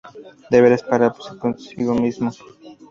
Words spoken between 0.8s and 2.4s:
para consigo mismo.